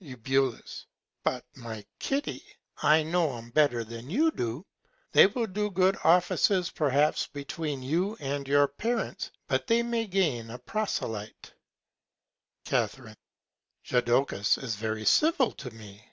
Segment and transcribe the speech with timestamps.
[0.00, 0.58] Eu.
[1.22, 2.42] But, my Kitty,
[2.82, 4.64] I know 'em better than you do.
[5.12, 10.48] They will do good Offices perhaps between you and your Parents, that they may gain
[10.48, 11.52] a Proselyte.
[12.64, 12.88] Ca.
[13.84, 16.08] Jodocus is very civil to me.